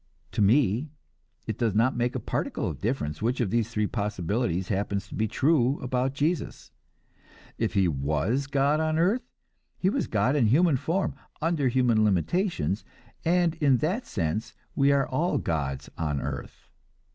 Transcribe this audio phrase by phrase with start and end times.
[0.31, 0.89] To me
[1.45, 5.13] it does not make a particle of difference which of the three possibilities happens to
[5.13, 6.71] be true about Jesus.
[7.59, 9.21] If he was God on earth,
[9.77, 12.83] he was God in human form, under human limitations,
[13.23, 16.67] and in that sense we are all gods on earth.